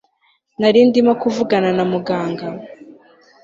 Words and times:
nari 0.59 0.79
ndimo 0.89 1.13
kuvugana 1.21 1.69
na 1.77 1.83
Muganga 1.91 2.47